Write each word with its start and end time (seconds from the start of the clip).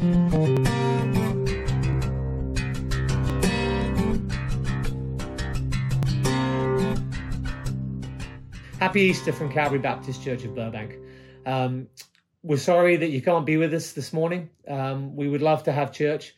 Happy 0.00 0.12
Easter 9.02 9.30
from 9.30 9.52
Calvary 9.52 9.78
Baptist 9.78 10.24
Church 10.24 10.44
of 10.44 10.54
Burbank. 10.54 10.96
Um, 11.44 11.88
we're 12.42 12.56
sorry 12.56 12.96
that 12.96 13.10
you 13.10 13.20
can't 13.20 13.44
be 13.44 13.58
with 13.58 13.74
us 13.74 13.92
this 13.92 14.14
morning. 14.14 14.48
Um, 14.66 15.14
we 15.14 15.28
would 15.28 15.42
love 15.42 15.64
to 15.64 15.72
have 15.72 15.92
church. 15.92 16.34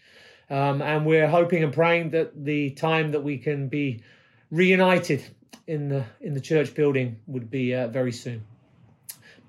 Um, 0.50 0.82
and 0.82 1.06
we're 1.06 1.28
hoping 1.28 1.62
and 1.62 1.72
praying 1.72 2.10
that 2.10 2.44
the 2.44 2.70
time 2.70 3.12
that 3.12 3.22
we 3.22 3.38
can 3.38 3.68
be 3.68 4.02
reunited 4.50 5.22
in 5.68 5.88
the 5.88 6.04
in 6.20 6.34
the 6.34 6.40
church 6.40 6.74
building 6.74 7.20
would 7.28 7.48
be 7.48 7.76
uh, 7.76 7.86
very 7.86 8.10
soon. 8.10 8.42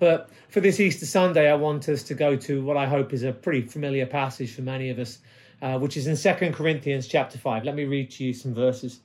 But 0.04 0.30
for 0.50 0.60
this 0.60 0.82
Easter 0.82 1.06
Sunday, 1.06 1.50
I 1.50 1.54
want 1.54 1.88
us 1.88 2.04
to 2.04 2.14
go 2.14 2.36
to 2.36 2.62
what 2.62 2.76
I 2.76 2.88
hope 2.88 3.14
is 3.14 3.24
a 3.24 3.32
pretty 3.32 3.62
familiar 3.62 4.06
passage 4.06 4.54
for 4.54 4.62
many 4.62 4.90
of 4.90 5.00
us, 5.00 5.20
uh, 5.62 5.80
which 5.80 5.96
is 5.96 6.08
in 6.08 6.18
Second 6.18 6.56
Corinthians 6.56 7.08
chapter 7.08 7.38
5. 7.38 7.64
Let 7.64 7.74
me 7.74 7.86
read 7.86 8.12
to 8.12 8.26
you 8.26 8.34
some 8.34 8.54
verses. 8.54 9.00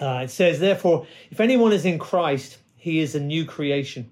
Uh, 0.00 0.22
it 0.24 0.30
says, 0.30 0.60
Therefore, 0.60 1.06
if 1.30 1.40
anyone 1.40 1.74
is 1.74 1.84
in 1.84 1.98
Christ, 1.98 2.56
he 2.76 3.00
is 3.00 3.14
a 3.14 3.20
new 3.20 3.44
creation. 3.44 4.10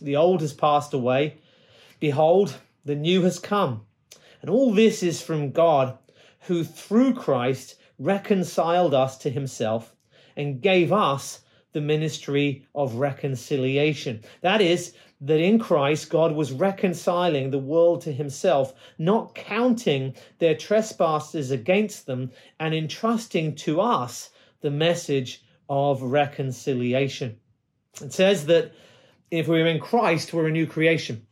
The 0.00 0.16
old 0.16 0.40
has 0.40 0.54
passed 0.54 0.94
away. 0.94 1.36
Behold, 2.00 2.56
the 2.86 2.96
new 2.96 3.20
has 3.24 3.38
come. 3.38 3.84
And 4.40 4.48
all 4.48 4.72
this 4.72 5.02
is 5.02 5.20
from 5.20 5.50
God, 5.50 5.98
who 6.46 6.64
through 6.64 7.12
Christ 7.12 7.74
reconciled 7.98 8.94
us 8.94 9.18
to 9.18 9.28
himself 9.28 9.94
and 10.34 10.62
gave 10.62 10.94
us 10.94 11.40
the 11.74 11.80
ministry 11.80 12.66
of 12.74 12.94
reconciliation. 12.94 14.22
That 14.40 14.62
is, 14.62 14.94
that 15.20 15.40
in 15.40 15.58
Christ 15.58 16.08
God 16.08 16.32
was 16.32 16.52
reconciling 16.52 17.50
the 17.50 17.58
world 17.58 18.00
to 18.02 18.12
himself, 18.12 18.72
not 18.96 19.34
counting 19.34 20.14
their 20.38 20.54
trespasses 20.54 21.50
against 21.50 22.06
them, 22.06 22.30
and 22.60 22.74
entrusting 22.74 23.56
to 23.56 23.80
us 23.80 24.30
the 24.60 24.70
message 24.70 25.42
of 25.68 26.00
reconciliation. 26.00 27.36
It 28.00 28.12
says 28.12 28.46
that 28.46 28.72
if 29.30 29.48
we're 29.48 29.66
in 29.66 29.80
Christ, 29.80 30.32
we're 30.32 30.48
a 30.48 30.52
new 30.52 30.66
creation, 30.66 31.26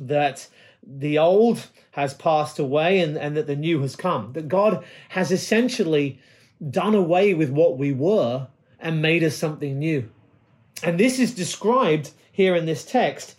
that 0.00 0.48
the 0.82 1.18
old 1.18 1.66
has 1.90 2.14
passed 2.14 2.58
away 2.58 3.00
and, 3.00 3.18
and 3.18 3.36
that 3.36 3.46
the 3.46 3.56
new 3.56 3.82
has 3.82 3.94
come, 3.94 4.32
that 4.32 4.48
God 4.48 4.84
has 5.10 5.30
essentially 5.30 6.18
done 6.70 6.94
away 6.94 7.34
with 7.34 7.50
what 7.50 7.76
we 7.76 7.92
were 7.92 8.46
and 8.82 9.00
made 9.00 9.24
us 9.24 9.36
something 9.36 9.78
new. 9.78 10.10
And 10.82 10.98
this 10.98 11.18
is 11.18 11.34
described 11.34 12.10
here 12.32 12.54
in 12.56 12.66
this 12.66 12.84
text 12.84 13.36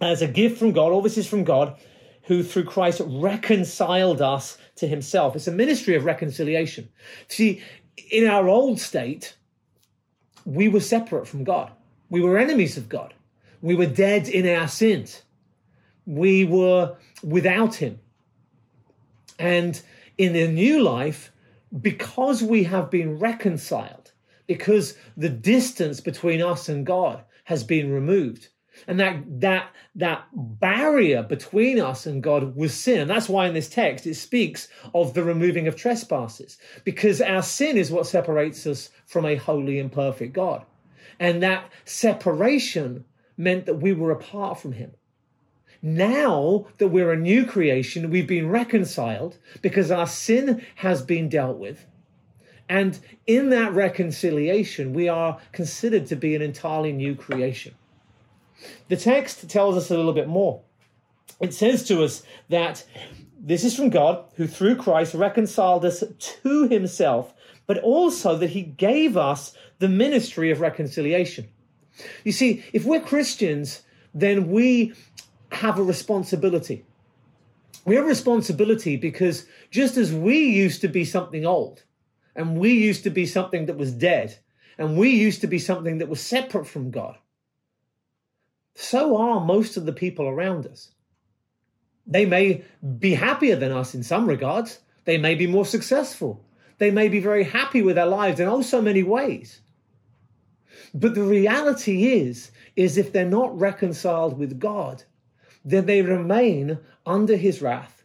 as 0.00 0.20
a 0.20 0.26
gift 0.26 0.58
from 0.58 0.72
God. 0.72 0.92
All 0.92 1.02
this 1.02 1.18
is 1.18 1.26
from 1.26 1.44
God, 1.44 1.76
who 2.24 2.42
through 2.42 2.64
Christ 2.64 3.00
reconciled 3.04 4.20
us 4.20 4.58
to 4.76 4.86
himself. 4.86 5.36
It's 5.36 5.46
a 5.46 5.52
ministry 5.52 5.94
of 5.96 6.04
reconciliation. 6.04 6.88
See, 7.28 7.62
in 8.10 8.26
our 8.26 8.48
old 8.48 8.80
state, 8.80 9.36
we 10.44 10.68
were 10.68 10.80
separate 10.80 11.28
from 11.28 11.44
God. 11.44 11.70
We 12.08 12.20
were 12.20 12.38
enemies 12.38 12.76
of 12.76 12.88
God. 12.88 13.14
We 13.62 13.74
were 13.74 13.86
dead 13.86 14.28
in 14.28 14.48
our 14.48 14.68
sins. 14.68 15.22
We 16.06 16.44
were 16.44 16.96
without 17.22 17.74
Him. 17.74 18.00
And 19.38 19.80
in 20.18 20.32
the 20.32 20.48
new 20.48 20.82
life, 20.82 21.30
because 21.78 22.42
we 22.42 22.64
have 22.64 22.90
been 22.90 23.18
reconciled, 23.18 23.99
because 24.50 24.96
the 25.16 25.28
distance 25.28 26.00
between 26.00 26.42
us 26.42 26.68
and 26.68 26.84
God 26.84 27.22
has 27.44 27.62
been 27.62 27.92
removed, 27.92 28.48
and 28.88 28.98
that 28.98 29.22
that 29.40 29.70
that 29.94 30.24
barrier 30.34 31.22
between 31.22 31.78
us 31.78 32.04
and 32.04 32.20
God 32.20 32.56
was 32.56 32.74
sin. 32.74 33.02
And 33.02 33.08
that's 33.08 33.28
why 33.28 33.46
in 33.46 33.54
this 33.54 33.68
text 33.68 34.08
it 34.08 34.16
speaks 34.16 34.66
of 34.92 35.14
the 35.14 35.22
removing 35.22 35.68
of 35.68 35.76
trespasses, 35.76 36.58
because 36.82 37.20
our 37.20 37.42
sin 37.42 37.76
is 37.76 37.92
what 37.92 38.08
separates 38.08 38.66
us 38.66 38.90
from 39.06 39.24
a 39.24 39.36
holy 39.36 39.78
and 39.78 39.92
perfect 39.92 40.32
God. 40.32 40.66
And 41.20 41.44
that 41.44 41.70
separation 41.84 43.04
meant 43.36 43.66
that 43.66 43.80
we 43.80 43.92
were 43.92 44.10
apart 44.10 44.58
from 44.58 44.72
him. 44.72 44.90
Now 45.80 46.66
that 46.78 46.88
we're 46.88 47.12
a 47.12 47.16
new 47.16 47.46
creation, 47.46 48.10
we've 48.10 48.26
been 48.26 48.48
reconciled 48.48 49.38
because 49.62 49.92
our 49.92 50.08
sin 50.08 50.66
has 50.74 51.02
been 51.02 51.28
dealt 51.28 51.58
with. 51.58 51.86
And 52.70 53.00
in 53.26 53.50
that 53.50 53.74
reconciliation, 53.74 54.94
we 54.94 55.08
are 55.08 55.40
considered 55.50 56.06
to 56.06 56.14
be 56.14 56.36
an 56.36 56.40
entirely 56.40 56.92
new 56.92 57.16
creation. 57.16 57.74
The 58.86 58.96
text 58.96 59.50
tells 59.50 59.76
us 59.76 59.90
a 59.90 59.96
little 59.96 60.12
bit 60.12 60.28
more. 60.28 60.62
It 61.40 61.52
says 61.52 61.82
to 61.88 62.04
us 62.04 62.22
that 62.48 62.84
this 63.40 63.64
is 63.64 63.74
from 63.74 63.90
God, 63.90 64.24
who 64.36 64.46
through 64.46 64.76
Christ 64.76 65.14
reconciled 65.14 65.84
us 65.84 66.04
to 66.18 66.68
himself, 66.68 67.34
but 67.66 67.78
also 67.78 68.36
that 68.36 68.50
he 68.50 68.62
gave 68.62 69.16
us 69.16 69.52
the 69.80 69.88
ministry 69.88 70.52
of 70.52 70.60
reconciliation. 70.60 71.48
You 72.22 72.30
see, 72.30 72.64
if 72.72 72.84
we're 72.84 73.00
Christians, 73.00 73.82
then 74.14 74.48
we 74.48 74.92
have 75.50 75.76
a 75.76 75.82
responsibility. 75.82 76.84
We 77.84 77.96
have 77.96 78.04
a 78.04 78.08
responsibility 78.08 78.96
because 78.96 79.46
just 79.72 79.96
as 79.96 80.12
we 80.12 80.44
used 80.44 80.82
to 80.82 80.88
be 80.88 81.04
something 81.04 81.44
old, 81.44 81.82
and 82.34 82.58
we 82.58 82.72
used 82.72 83.04
to 83.04 83.10
be 83.10 83.26
something 83.26 83.66
that 83.66 83.76
was 83.76 83.92
dead, 83.92 84.38
and 84.78 84.96
we 84.96 85.10
used 85.10 85.40
to 85.42 85.46
be 85.46 85.58
something 85.58 85.98
that 85.98 86.08
was 86.08 86.20
separate 86.20 86.66
from 86.66 86.90
God, 86.90 87.18
so 88.74 89.16
are 89.16 89.40
most 89.40 89.76
of 89.76 89.86
the 89.86 89.92
people 89.92 90.26
around 90.26 90.66
us. 90.66 90.90
They 92.06 92.26
may 92.26 92.64
be 92.98 93.14
happier 93.14 93.56
than 93.56 93.72
us 93.72 93.94
in 93.94 94.02
some 94.02 94.28
regards. 94.28 94.80
They 95.04 95.18
may 95.18 95.34
be 95.34 95.46
more 95.46 95.66
successful. 95.66 96.44
They 96.78 96.90
may 96.90 97.08
be 97.08 97.20
very 97.20 97.44
happy 97.44 97.82
with 97.82 97.96
their 97.96 98.06
lives 98.06 98.40
in 98.40 98.48
oh 98.48 98.62
so 98.62 98.80
many 98.80 99.02
ways. 99.02 99.60
But 100.94 101.14
the 101.14 101.22
reality 101.22 102.12
is, 102.12 102.50
is 102.74 102.96
if 102.96 103.12
they're 103.12 103.26
not 103.26 103.58
reconciled 103.58 104.38
with 104.38 104.58
God, 104.58 105.04
then 105.64 105.86
they 105.86 106.02
remain 106.02 106.78
under 107.04 107.36
his 107.36 107.60
wrath 107.60 108.02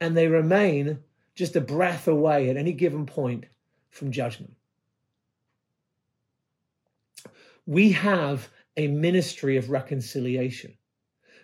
and 0.00 0.16
they 0.16 0.28
remain 0.28 1.00
just 1.34 1.56
a 1.56 1.60
breath 1.60 2.06
away 2.06 2.48
at 2.48 2.56
any 2.56 2.72
given 2.72 3.04
point 3.04 3.46
from 3.94 4.10
judgment. 4.10 4.52
We 7.64 7.92
have 7.92 8.48
a 8.76 8.88
ministry 8.88 9.56
of 9.56 9.70
reconciliation 9.70 10.76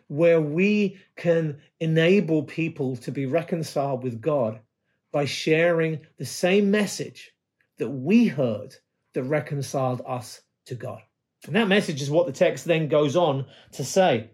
where 0.09 0.41
we 0.41 0.99
can 1.17 1.61
enable 1.79 2.43
people 2.43 2.97
to 2.97 3.13
be 3.13 3.27
reconciled 3.27 4.03
with 4.03 4.21
God 4.21 4.59
by 5.13 5.25
sharing 5.25 6.01
the 6.19 6.27
same 6.27 6.71
message 6.71 7.33
that 7.79 7.89
we 7.89 8.27
heard 8.27 8.75
that 9.15 9.23
reconciled 9.23 10.03
us 10.05 10.41
to 10.67 10.75
God. 10.75 11.01
And 11.47 11.55
that 11.55 11.69
message 11.69 12.03
is 12.03 12.11
what 12.11 12.27
the 12.27 12.33
text 12.33 12.65
then 12.65 12.89
goes 12.89 13.15
on 13.17 13.47
to 13.73 13.85
say. 13.85 14.31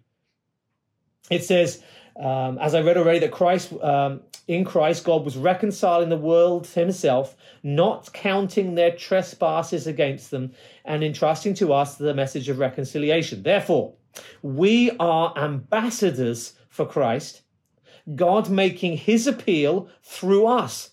It 1.31 1.45
says, 1.45 1.83
um, 2.19 2.59
as 2.59 2.75
I 2.75 2.81
read 2.81 2.97
already, 2.97 3.19
that 3.21 3.31
Christ, 3.31 3.73
um, 3.83 4.23
in 4.49 4.65
Christ, 4.65 5.05
God 5.05 5.25
was 5.25 5.37
reconciling 5.37 6.09
the 6.09 6.17
world 6.17 6.67
himself, 6.69 7.37
not 7.63 8.13
counting 8.13 8.75
their 8.75 8.93
trespasses 8.97 9.87
against 9.87 10.31
them, 10.31 10.53
and 10.85 11.05
entrusting 11.05 11.55
to 11.55 11.73
us 11.73 11.97
the 11.97 12.15
message 12.15 12.49
of 12.49 12.59
reconciliation. 12.59 13.43
Therefore, 13.43 13.95
we 14.43 14.91
are 14.99 15.37
ambassadors 15.37 16.55
for 16.69 16.87
Christ, 16.87 17.43
God 18.15 18.49
making 18.49 18.97
his 18.97 19.27
appeal 19.27 19.89
through 20.03 20.47
us. 20.47 20.91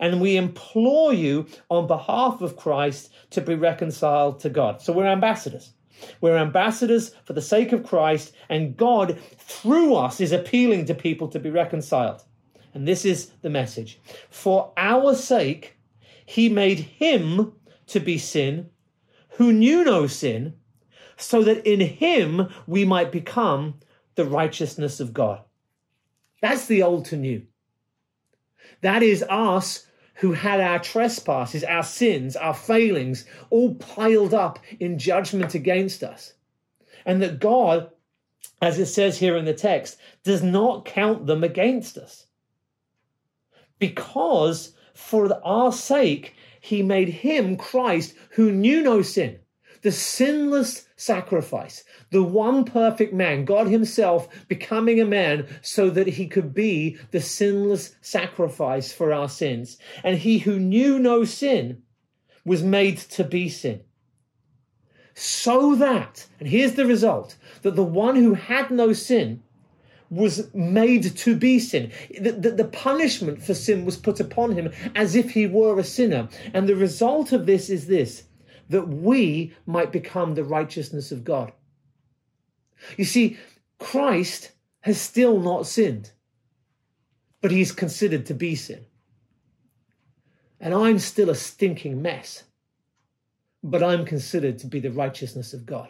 And 0.00 0.20
we 0.20 0.36
implore 0.36 1.12
you 1.12 1.46
on 1.70 1.86
behalf 1.86 2.40
of 2.40 2.56
Christ 2.56 3.12
to 3.30 3.40
be 3.40 3.54
reconciled 3.54 4.40
to 4.40 4.50
God. 4.50 4.80
So 4.80 4.92
we're 4.92 5.06
ambassadors. 5.06 5.72
We're 6.20 6.36
ambassadors 6.36 7.14
for 7.24 7.32
the 7.32 7.42
sake 7.42 7.72
of 7.72 7.84
Christ, 7.84 8.32
and 8.48 8.76
God, 8.76 9.18
through 9.38 9.94
us, 9.94 10.20
is 10.20 10.32
appealing 10.32 10.86
to 10.86 10.94
people 10.94 11.28
to 11.28 11.38
be 11.38 11.50
reconciled. 11.50 12.22
And 12.74 12.88
this 12.88 13.04
is 13.04 13.30
the 13.42 13.50
message. 13.50 14.00
For 14.30 14.72
our 14.76 15.14
sake, 15.14 15.76
he 16.24 16.48
made 16.48 16.78
him 16.78 17.52
to 17.88 18.00
be 18.00 18.18
sin 18.18 18.70
who 19.36 19.52
knew 19.52 19.84
no 19.84 20.06
sin, 20.06 20.54
so 21.16 21.42
that 21.42 21.66
in 21.66 21.80
him 21.80 22.48
we 22.66 22.84
might 22.84 23.12
become 23.12 23.80
the 24.14 24.24
righteousness 24.24 25.00
of 25.00 25.14
God. 25.14 25.40
That's 26.40 26.66
the 26.66 26.82
old 26.82 27.06
to 27.06 27.16
new. 27.16 27.46
That 28.82 29.02
is 29.02 29.24
us 29.28 29.86
who 30.14 30.32
had 30.32 30.60
our 30.60 30.78
trespasses, 30.78 31.64
our 31.64 31.82
sins, 31.82 32.36
our 32.36 32.54
failings 32.54 33.24
all 33.50 33.74
piled 33.74 34.34
up 34.34 34.58
in 34.78 34.98
judgment 34.98 35.54
against 35.54 36.02
us. 36.02 36.34
And 37.04 37.22
that 37.22 37.40
God, 37.40 37.90
as 38.60 38.78
it 38.78 38.86
says 38.86 39.18
here 39.18 39.36
in 39.36 39.44
the 39.44 39.54
text, 39.54 39.98
does 40.22 40.42
not 40.42 40.84
count 40.84 41.26
them 41.26 41.42
against 41.42 41.98
us. 41.98 42.26
Because 43.78 44.74
for 44.94 45.40
our 45.44 45.72
sake, 45.72 46.34
he 46.60 46.82
made 46.82 47.08
him, 47.08 47.56
Christ, 47.56 48.14
who 48.30 48.52
knew 48.52 48.82
no 48.82 49.02
sin, 49.02 49.40
the 49.82 49.92
sinless 49.92 50.86
sacrifice, 50.96 51.84
the 52.10 52.22
one 52.22 52.64
perfect 52.64 53.12
man, 53.12 53.44
God 53.44 53.68
Himself 53.68 54.28
becoming 54.48 55.00
a 55.00 55.04
man 55.04 55.46
so 55.60 55.90
that 55.90 56.06
He 56.06 56.26
could 56.26 56.54
be 56.54 56.96
the 57.10 57.20
sinless 57.20 57.94
sacrifice 58.00 58.92
for 58.92 59.12
our 59.12 59.28
sins. 59.28 59.78
And 60.02 60.18
He 60.18 60.38
who 60.38 60.58
knew 60.58 60.98
no 60.98 61.24
sin 61.24 61.82
was 62.44 62.62
made 62.62 62.98
to 62.98 63.24
be 63.24 63.48
sin. 63.48 63.82
So 65.14 65.74
that, 65.76 66.26
and 66.40 66.48
here's 66.48 66.74
the 66.74 66.86
result, 66.86 67.36
that 67.62 67.76
the 67.76 67.84
one 67.84 68.16
who 68.16 68.34
had 68.34 68.70
no 68.70 68.92
sin 68.92 69.42
was 70.10 70.52
made 70.54 71.16
to 71.16 71.36
be 71.36 71.58
sin. 71.58 71.90
The, 72.20 72.32
the, 72.32 72.50
the, 72.50 72.64
punishment 72.64 73.42
for 73.42 73.54
sin 73.54 73.86
was 73.86 73.96
put 73.96 74.20
upon 74.20 74.52
him 74.52 74.70
as 74.94 75.16
if 75.16 75.30
he 75.30 75.46
were 75.46 75.78
a 75.78 75.84
sinner. 75.84 76.28
And 76.52 76.68
the 76.68 76.76
result 76.76 77.32
of 77.32 77.46
this 77.46 77.70
is 77.70 77.86
this 77.86 78.24
that 78.72 78.88
we 78.88 79.54
might 79.64 79.92
become 79.92 80.34
the 80.34 80.44
righteousness 80.44 81.12
of 81.12 81.24
God. 81.24 81.52
You 82.96 83.04
see, 83.04 83.38
Christ 83.78 84.52
has 84.80 85.00
still 85.00 85.40
not 85.40 85.66
sinned, 85.66 86.10
but 87.40 87.50
he's 87.50 87.72
considered 87.72 88.26
to 88.26 88.34
be 88.34 88.54
sin. 88.54 88.84
And 90.60 90.74
I'm 90.74 90.98
still 90.98 91.30
a 91.30 91.34
stinking 91.34 92.02
mess, 92.02 92.44
but 93.62 93.82
I'm 93.82 94.04
considered 94.04 94.58
to 94.58 94.66
be 94.66 94.80
the 94.80 94.90
righteousness 94.90 95.54
of 95.54 95.64
God. 95.64 95.88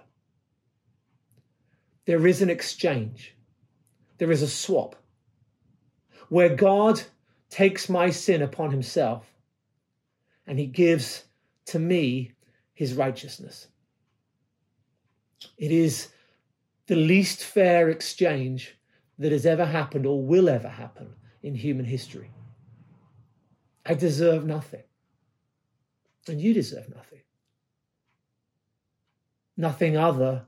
There 2.05 2.27
is 2.27 2.43
an 2.43 2.51
exchange 2.51 3.35
there 4.23 4.31
is 4.31 4.43
a 4.43 4.47
swap 4.47 4.95
where 6.29 6.55
God 6.55 7.03
takes 7.51 7.89
my 7.89 8.11
sin 8.11 8.41
upon 8.41 8.71
himself 8.71 9.35
and 10.47 10.61
he 10.61 10.67
gives 10.67 11.25
to 11.67 11.81
me 11.81 12.31
his 12.75 12.95
righteousness. 12.95 13.69
It 15.59 15.73
is 15.73 16.09
the 16.87 16.97
least 16.97 17.45
fair 17.45 17.91
exchange 17.91 18.77
that 19.19 19.33
has 19.33 19.47
ever 19.47 19.65
happened 19.65 20.07
or 20.07 20.23
will 20.23 20.49
ever 20.49 20.69
happen 20.69 21.15
in 21.43 21.55
human 21.55 21.85
history. 21.85 22.31
I 23.85 23.95
deserve 23.95 24.45
nothing, 24.45 24.85
and 26.29 26.41
you 26.41 26.55
deserve 26.55 26.89
nothing. 26.95 27.21
Nothing 29.57 29.97
other 29.97 30.47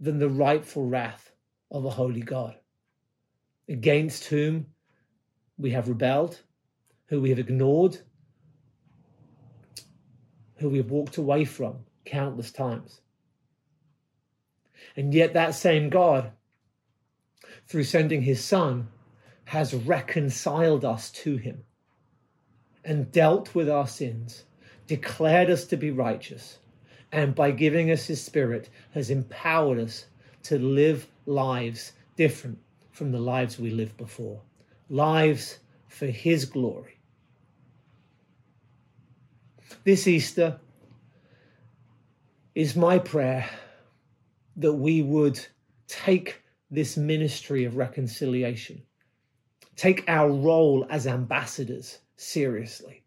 than 0.00 0.18
the 0.18 0.28
rightful 0.28 0.86
wrath 0.86 1.32
of 1.70 1.84
a 1.84 1.90
holy 1.90 2.22
God 2.22 2.56
against 3.68 4.24
whom 4.24 4.66
we 5.58 5.70
have 5.70 5.88
rebelled, 5.88 6.40
who 7.06 7.20
we 7.20 7.30
have 7.30 7.38
ignored, 7.38 7.98
who 10.62 10.70
we 10.70 10.78
have 10.78 10.90
walked 10.90 11.18
away 11.18 11.44
from 11.44 11.84
countless 12.04 12.50
times. 12.50 13.00
And 14.96 15.12
yet, 15.12 15.34
that 15.34 15.54
same 15.54 15.90
God, 15.90 16.32
through 17.66 17.84
sending 17.84 18.22
his 18.22 18.42
Son, 18.44 18.88
has 19.44 19.74
reconciled 19.74 20.84
us 20.84 21.10
to 21.10 21.36
him 21.36 21.64
and 22.84 23.12
dealt 23.12 23.54
with 23.54 23.68
our 23.68 23.86
sins, 23.86 24.44
declared 24.86 25.50
us 25.50 25.66
to 25.66 25.76
be 25.76 25.90
righteous, 25.90 26.58
and 27.12 27.34
by 27.34 27.50
giving 27.50 27.90
us 27.90 28.06
his 28.06 28.22
Spirit, 28.24 28.68
has 28.92 29.10
empowered 29.10 29.78
us 29.78 30.06
to 30.44 30.58
live 30.58 31.06
lives 31.26 31.92
different 32.16 32.58
from 32.90 33.10
the 33.10 33.20
lives 33.20 33.58
we 33.58 33.70
lived 33.70 33.96
before, 33.96 34.40
lives 34.88 35.58
for 35.88 36.06
His 36.06 36.44
glory. 36.44 36.98
This 39.84 40.06
Easter 40.06 40.58
is 42.54 42.76
my 42.76 42.98
prayer 42.98 43.48
that 44.56 44.72
we 44.72 45.02
would 45.02 45.44
take 45.88 46.42
this 46.70 46.96
ministry 46.96 47.64
of 47.64 47.76
reconciliation, 47.76 48.82
take 49.76 50.04
our 50.08 50.30
role 50.30 50.86
as 50.90 51.06
ambassadors 51.06 51.98
seriously. 52.16 53.02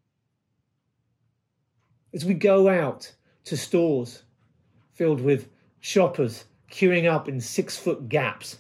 As 2.14 2.26
we 2.26 2.34
go 2.34 2.70
out 2.70 3.12
to 3.46 3.58
stores 3.58 4.24
filled 4.94 5.22
with 5.22 5.50
shoppers 5.80 6.46
queuing 6.72 7.10
up 7.10 7.28
in 7.28 7.40
six 7.40 7.78
foot 7.78 8.10
gaps 8.10 8.58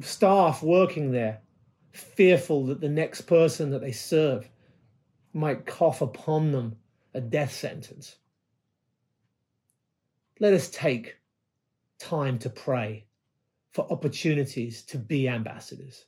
staff 0.00 0.62
working 0.62 1.10
there, 1.10 1.40
fearful 1.92 2.66
that 2.66 2.80
the 2.80 2.88
next 2.88 3.22
person 3.22 3.70
that 3.70 3.80
they 3.80 3.92
serve 3.92 4.48
might 5.32 5.66
cough 5.66 6.00
upon 6.00 6.52
them 6.52 6.76
a 7.14 7.20
death 7.20 7.52
sentence. 7.52 8.16
Let 10.40 10.54
us 10.54 10.70
take 10.70 11.16
time 11.98 12.38
to 12.40 12.50
pray 12.50 13.06
for 13.72 13.90
opportunities 13.92 14.82
to 14.82 14.98
be 14.98 15.28
ambassadors, 15.28 16.06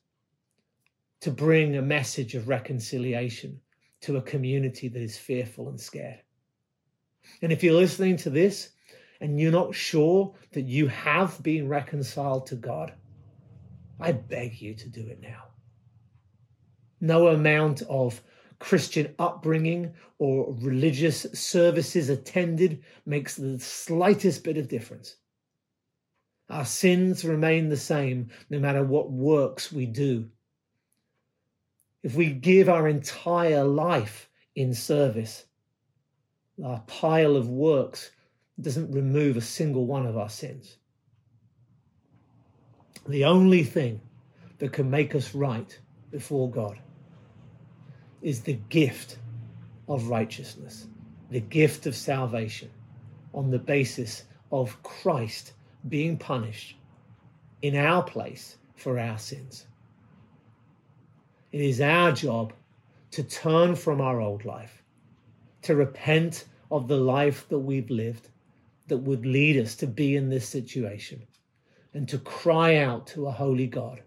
to 1.20 1.30
bring 1.30 1.76
a 1.76 1.82
message 1.82 2.34
of 2.34 2.48
reconciliation 2.48 3.60
to 4.02 4.16
a 4.16 4.22
community 4.22 4.88
that 4.88 5.02
is 5.02 5.18
fearful 5.18 5.68
and 5.68 5.80
scared. 5.80 6.20
And 7.42 7.52
if 7.52 7.62
you're 7.62 7.74
listening 7.74 8.16
to 8.18 8.30
this 8.30 8.70
and 9.20 9.38
you're 9.38 9.52
not 9.52 9.74
sure 9.74 10.34
that 10.52 10.62
you 10.62 10.88
have 10.88 11.42
been 11.42 11.68
reconciled 11.68 12.46
to 12.46 12.56
God, 12.56 12.94
I 13.98 14.12
beg 14.12 14.60
you 14.60 14.74
to 14.74 14.88
do 14.88 15.06
it 15.08 15.20
now. 15.20 15.44
No 17.00 17.28
amount 17.28 17.82
of 17.82 18.22
Christian 18.60 19.14
upbringing 19.18 19.94
or 20.18 20.54
religious 20.60 21.26
services 21.32 22.10
attended 22.10 22.84
makes 23.06 23.34
the 23.34 23.58
slightest 23.58 24.44
bit 24.44 24.58
of 24.58 24.68
difference. 24.68 25.16
Our 26.50 26.66
sins 26.66 27.24
remain 27.24 27.68
the 27.68 27.76
same 27.76 28.28
no 28.50 28.60
matter 28.60 28.84
what 28.84 29.10
works 29.10 29.72
we 29.72 29.86
do. 29.86 30.28
If 32.02 32.14
we 32.14 32.32
give 32.32 32.68
our 32.68 32.86
entire 32.86 33.64
life 33.64 34.28
in 34.54 34.74
service, 34.74 35.46
our 36.62 36.80
pile 36.86 37.36
of 37.36 37.48
works 37.48 38.10
doesn't 38.60 38.92
remove 38.92 39.38
a 39.38 39.42
single 39.42 39.86
one 39.86 40.04
of 40.04 40.18
our 40.18 40.28
sins. 40.28 40.76
The 43.08 43.24
only 43.24 43.64
thing 43.64 44.02
that 44.58 44.72
can 44.72 44.90
make 44.90 45.14
us 45.14 45.34
right 45.34 45.78
before 46.10 46.50
God 46.50 46.78
is 48.22 48.42
the 48.42 48.58
gift 48.68 49.18
of 49.88 50.08
righteousness, 50.08 50.86
the 51.30 51.40
gift 51.40 51.86
of 51.86 51.96
salvation 51.96 52.70
on 53.32 53.50
the 53.50 53.58
basis 53.58 54.24
of 54.52 54.82
Christ 54.82 55.52
being 55.88 56.16
punished 56.16 56.76
in 57.62 57.76
our 57.76 58.02
place 58.02 58.58
for 58.74 58.98
our 58.98 59.18
sins. 59.18 59.66
It 61.52 61.60
is 61.60 61.80
our 61.80 62.12
job 62.12 62.52
to 63.12 63.22
turn 63.22 63.74
from 63.74 64.00
our 64.00 64.20
old 64.20 64.44
life, 64.44 64.82
to 65.62 65.74
repent 65.74 66.46
of 66.70 66.88
the 66.88 66.96
life 66.96 67.48
that 67.48 67.58
we've 67.58 67.90
lived 67.90 68.28
that 68.86 68.98
would 68.98 69.26
lead 69.26 69.56
us 69.56 69.74
to 69.76 69.86
be 69.86 70.16
in 70.16 70.28
this 70.28 70.48
situation, 70.48 71.22
and 71.94 72.08
to 72.08 72.18
cry 72.18 72.76
out 72.76 73.06
to 73.08 73.26
a 73.26 73.32
holy 73.32 73.66
God 73.66 74.02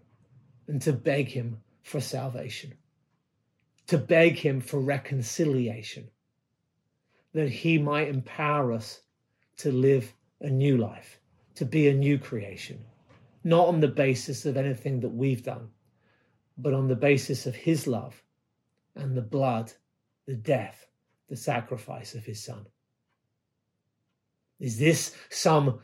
and 0.68 0.80
to 0.82 0.92
beg 0.92 1.28
Him 1.28 1.58
for 1.82 2.00
salvation, 2.00 2.72
to 3.86 3.98
beg 3.98 4.36
Him 4.36 4.60
for 4.60 4.80
reconciliation, 4.80 6.08
that 7.32 7.48
He 7.48 7.78
might 7.78 8.08
empower 8.08 8.72
us 8.72 9.02
to 9.58 9.72
live 9.72 10.14
a 10.40 10.50
new 10.50 10.76
life, 10.76 11.20
to 11.54 11.64
be 11.64 11.88
a 11.88 11.94
new 11.94 12.18
creation, 12.18 12.84
not 13.42 13.68
on 13.68 13.80
the 13.80 13.88
basis 13.88 14.46
of 14.46 14.56
anything 14.56 15.00
that 15.00 15.10
we've 15.10 15.42
done, 15.42 15.68
but 16.56 16.74
on 16.74 16.88
the 16.88 16.96
basis 16.96 17.46
of 17.46 17.54
His 17.54 17.86
love 17.86 18.22
and 18.94 19.16
the 19.16 19.22
blood, 19.22 19.72
the 20.26 20.34
death, 20.34 20.86
the 21.28 21.36
sacrifice 21.36 22.14
of 22.14 22.24
His 22.24 22.42
Son. 22.42 22.66
Is 24.60 24.78
this 24.78 25.14
some 25.30 25.80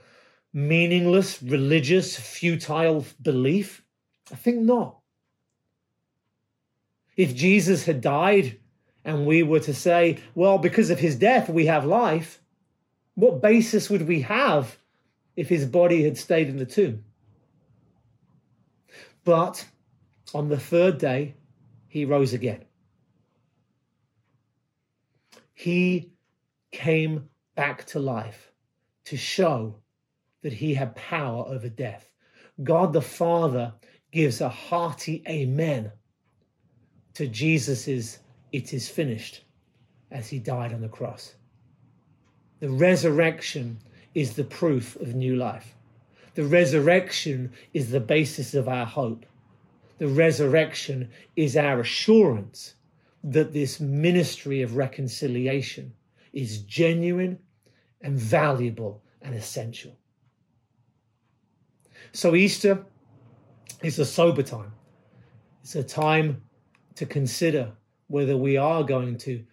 meaningless, 0.53 1.43
religious, 1.43 2.17
futile 2.19 3.05
belief? 3.21 3.85
I 4.33 4.37
think 4.37 4.61
not. 4.61 5.00
If 7.21 7.35
Jesus 7.35 7.85
had 7.85 8.01
died 8.01 8.57
and 9.05 9.27
we 9.27 9.43
were 9.43 9.61
to 9.61 9.75
say, 9.75 10.21
well, 10.35 10.57
because 10.57 10.89
of 10.89 11.01
his 11.01 11.17
death, 11.17 11.51
we 11.51 11.67
have 11.67 11.85
life, 11.85 12.41
what 13.15 13.43
basis 13.43 13.91
would 13.91 14.09
we 14.09 14.23
have 14.23 14.79
if 15.37 15.51
his 15.51 15.67
body 15.67 16.03
had 16.03 16.17
stayed 16.17 16.49
in 16.49 16.57
the 16.57 16.65
tomb? 16.65 17.05
But 19.23 19.67
on 20.33 20.49
the 20.49 20.59
third 20.59 20.97
day, 20.97 21.35
he 21.89 22.07
rose 22.07 22.33
again. 22.33 22.65
He 25.53 26.15
came 26.73 27.29
back 27.55 27.85
to 27.89 27.99
life 27.99 28.51
to 29.05 29.19
show 29.19 29.75
that 30.41 30.55
he 30.55 30.73
had 30.73 30.97
power 30.97 31.45
over 31.47 31.69
death. 31.69 32.09
God 32.65 32.95
the 32.95 33.03
Father 33.03 33.75
gives 34.11 34.41
a 34.41 34.49
hearty 34.49 35.23
amen 35.29 35.93
to 37.15 37.27
Jesus's 37.27 38.19
it 38.53 38.73
is 38.73 38.89
finished 38.89 39.43
as 40.11 40.29
he 40.29 40.39
died 40.39 40.73
on 40.73 40.81
the 40.81 40.89
cross. 40.89 41.35
The 42.61 42.71
resurrection 42.71 43.79
is 44.15 44.35
the 44.35 44.45
proof 44.45 44.97
of 44.97 45.15
new 45.15 45.37
life. 45.37 45.75
The 46.35 46.45
resurrection 46.45 47.53
is 47.75 47.91
the 47.91 48.01
basis 48.01 48.55
of 48.55 48.69
our 48.69 48.87
hope. 48.87 49.27
The 49.99 50.09
resurrection 50.09 51.11
is 51.37 51.57
our 51.57 51.81
assurance 51.81 52.75
that 53.23 53.53
this 53.53 53.81
ministry 53.81 54.63
of 54.63 54.77
reconciliation 54.77 55.93
is 56.33 56.59
genuine 56.63 57.39
and 58.01 58.17
valuable 58.17 59.03
and 59.23 59.35
essential. 59.35 59.97
So, 62.13 62.35
Easter 62.35 62.85
is 63.83 63.99
a 63.99 64.07
sober 64.07 64.43
time. 64.43 64.73
It's 65.63 65.77
a 65.77 65.83
time 65.83 66.43
to 66.97 67.07
consider 67.07 67.73
whether 68.09 68.37
we 68.37 68.57
are 68.57 68.83
going 68.83 69.17
to 69.19 69.45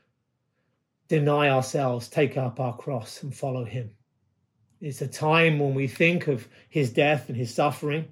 deny 1.08 1.50
ourselves, 1.50 2.10
take 2.10 2.38
up 2.38 2.60
our 2.60 2.76
cross, 2.76 3.24
and 3.24 3.34
follow 3.34 3.64
Him. 3.64 3.92
It's 4.82 5.02
a 5.02 5.08
time 5.08 5.60
when 5.60 5.74
we 5.74 5.88
think 5.88 6.28
of 6.28 6.48
His 6.70 6.92
death 6.92 7.30
and 7.30 7.38
His 7.38 7.54
suffering, 7.54 8.08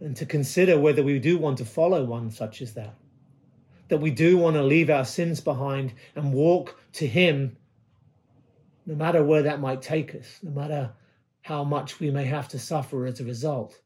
and 0.00 0.16
to 0.16 0.26
consider 0.26 0.78
whether 0.78 1.02
we 1.02 1.18
do 1.18 1.38
want 1.38 1.58
to 1.58 1.64
follow 1.64 2.04
one 2.04 2.30
such 2.30 2.60
as 2.60 2.74
that. 2.74 2.94
That 3.88 4.00
we 4.00 4.10
do 4.10 4.36
want 4.36 4.56
to 4.56 4.62
leave 4.62 4.90
our 4.90 5.04
sins 5.04 5.40
behind 5.40 5.94
and 6.14 6.32
walk 6.32 6.78
to 6.94 7.06
Him, 7.06 7.56
no 8.86 8.94
matter 8.94 9.22
where 9.22 9.42
that 9.42 9.60
might 9.60 9.82
take 9.82 10.14
us, 10.14 10.40
no 10.42 10.50
matter 10.50 10.92
how 11.42 11.64
much 11.64 12.00
we 12.00 12.10
may 12.10 12.24
have 12.24 12.48
to 12.48 12.58
suffer 12.58 13.06
as 13.06 13.20
a 13.20 13.24
result. 13.24 13.80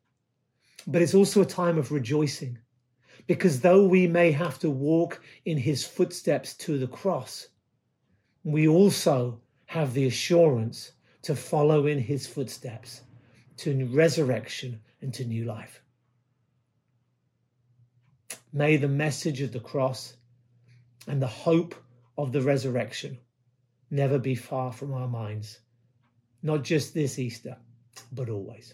But 0.86 1.02
it's 1.02 1.14
also 1.14 1.42
a 1.42 1.46
time 1.46 1.76
of 1.78 1.92
rejoicing 1.92 2.58
because 3.28 3.60
though 3.60 3.84
we 3.84 4.06
may 4.06 4.32
have 4.32 4.58
to 4.58 4.70
walk 4.70 5.20
in 5.44 5.58
his 5.58 5.86
footsteps 5.86 6.54
to 6.54 6.78
the 6.78 6.88
cross, 6.88 7.48
we 8.42 8.66
also 8.66 9.38
have 9.66 9.92
the 9.92 10.06
assurance 10.06 10.92
to 11.22 11.36
follow 11.36 11.86
in 11.86 12.00
his 12.00 12.26
footsteps 12.26 13.02
to 13.58 13.86
resurrection 13.92 14.80
and 15.02 15.12
to 15.12 15.26
new 15.26 15.44
life. 15.44 15.82
May 18.50 18.78
the 18.78 18.88
message 18.88 19.42
of 19.42 19.52
the 19.52 19.60
cross 19.60 20.16
and 21.06 21.20
the 21.20 21.26
hope 21.26 21.74
of 22.16 22.32
the 22.32 22.40
resurrection 22.40 23.18
never 23.90 24.18
be 24.18 24.34
far 24.34 24.72
from 24.72 24.94
our 24.94 25.08
minds, 25.08 25.60
not 26.42 26.64
just 26.64 26.94
this 26.94 27.18
Easter, 27.18 27.58
but 28.10 28.30
always. 28.30 28.72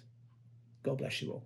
God 0.85 0.99
bless 0.99 1.21
you 1.21 1.33
all. 1.33 1.45